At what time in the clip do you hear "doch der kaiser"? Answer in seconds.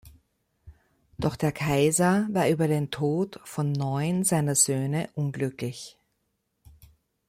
1.19-2.27